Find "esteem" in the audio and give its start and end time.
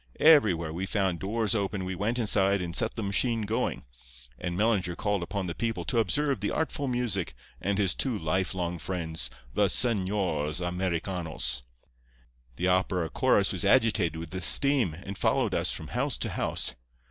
14.33-14.95